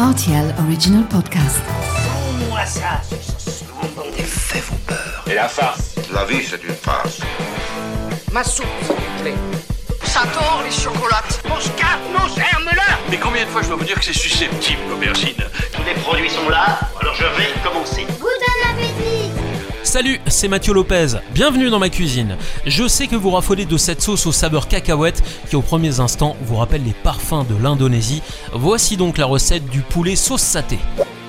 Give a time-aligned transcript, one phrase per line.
[0.00, 1.60] RTL Original Podcast.
[2.48, 3.02] Moi ça,
[3.36, 5.24] ce bonbon des faits vos peurs.
[5.30, 7.20] Et la farce La vie, c'est une farce.
[8.32, 9.34] Ma soupe, s'il vous plaît.
[10.04, 11.42] Ça tord les chocolates.
[11.46, 14.80] Mon scarpe, mon germe-là Mais combien de fois je dois vous dire que c'est susceptible,
[14.88, 15.44] l'aubergine?
[15.74, 18.06] Tous les produits sont là, alors je vais commencer.
[19.90, 21.18] Salut, c'est Mathieu Lopez.
[21.34, 22.36] Bienvenue dans ma cuisine.
[22.64, 26.36] Je sais que vous raffolez de cette sauce au saveur cacahuète qui, au premiers instants,
[26.42, 28.22] vous rappelle les parfums de l'Indonésie.
[28.52, 30.78] Voici donc la recette du poulet sauce saté.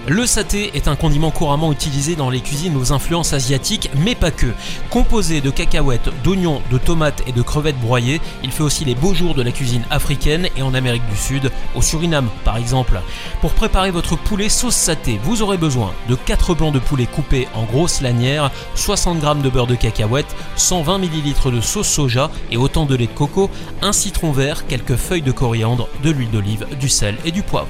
[0.08, 4.32] Le saté est un condiment couramment utilisé dans les cuisines aux influences asiatiques, mais pas
[4.32, 4.48] que.
[4.90, 9.14] Composé de cacahuètes, d'oignons, de tomates et de crevettes broyées, il fait aussi les beaux
[9.14, 13.00] jours de la cuisine africaine et en Amérique du Sud, au Suriname par exemple.
[13.42, 17.48] Pour préparer votre poulet sauce saté, vous aurez besoin de 4 blancs de poulet coupés
[17.54, 22.58] en grosses lanières, 60 g de beurre de cacahuète, 120 ml de sauce soja et
[22.58, 23.52] autant de lait de coco,
[23.84, 27.68] un citron vert, quelques feuilles de coriandre, de l'huile d'olive, du sel et du poivre.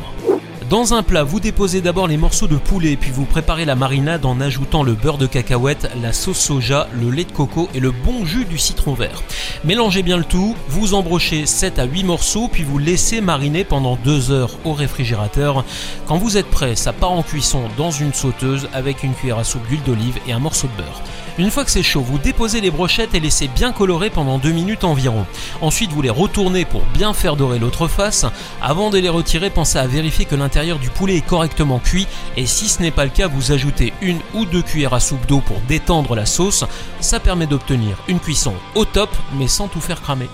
[0.71, 4.25] Dans un plat, vous déposez d'abord les morceaux de poulet, puis vous préparez la marinade
[4.25, 7.91] en ajoutant le beurre de cacahuète, la sauce soja, le lait de coco et le
[7.91, 9.21] bon jus du citron vert.
[9.65, 13.98] Mélangez bien le tout, vous embrochez 7 à 8 morceaux, puis vous laissez mariner pendant
[13.98, 15.65] 2 heures au réfrigérateur.
[16.07, 19.43] Quand vous êtes prêt, ça part en cuisson dans une sauteuse avec une cuillère à
[19.43, 21.01] soupe d'huile d'olive et un morceau de beurre.
[21.38, 24.51] Une fois que c'est chaud, vous déposez les brochettes et laissez bien colorer pendant 2
[24.51, 25.26] minutes environ.
[25.62, 28.26] Ensuite, vous les retournez pour bien faire dorer l'autre face.
[28.62, 32.70] Avant de les retirer, pensez à vérifier que du poulet est correctement cuit et si
[32.70, 35.59] ce n'est pas le cas, vous ajoutez une ou deux cuillères à soupe d'eau pour
[35.67, 36.63] détendre la sauce.
[36.99, 40.29] Ça permet d'obtenir une cuisson au top mais sans tout faire cramer.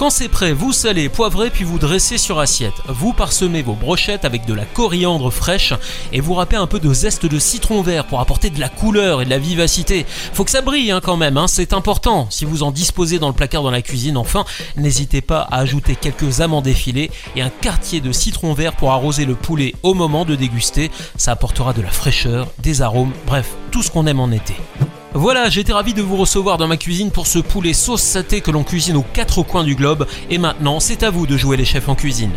[0.00, 2.72] Quand c'est prêt, vous salez, poivrez puis vous dressez sur assiette.
[2.88, 5.74] Vous parsemez vos brochettes avec de la coriandre fraîche
[6.10, 9.20] et vous râpez un peu de zeste de citron vert pour apporter de la couleur
[9.20, 10.06] et de la vivacité.
[10.32, 12.28] Faut que ça brille hein, quand même, hein, c'est important.
[12.30, 14.46] Si vous en disposez dans le placard dans la cuisine, enfin,
[14.78, 19.26] n'hésitez pas à ajouter quelques amandes effilées et un quartier de citron vert pour arroser
[19.26, 20.90] le poulet au moment de déguster.
[21.18, 24.54] Ça apportera de la fraîcheur, des arômes, bref, tout ce qu'on aime en été.
[25.12, 28.52] Voilà, j'étais ravi de vous recevoir dans ma cuisine pour ce poulet sauce saté que
[28.52, 30.06] l'on cuisine aux quatre coins du globe.
[30.30, 32.30] Et maintenant, c'est à vous de jouer les chefs en cuisine.